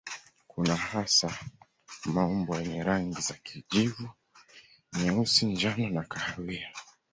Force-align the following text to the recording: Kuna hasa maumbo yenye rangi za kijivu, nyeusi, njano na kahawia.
Kuna 0.47 0.75
hasa 0.75 1.39
maumbo 2.05 2.55
yenye 2.59 2.83
rangi 2.83 3.21
za 3.21 3.33
kijivu, 3.33 4.09
nyeusi, 4.93 5.45
njano 5.45 5.89
na 5.89 6.03
kahawia. 6.03 6.69